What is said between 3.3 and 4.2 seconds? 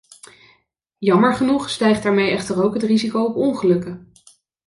ongelukken.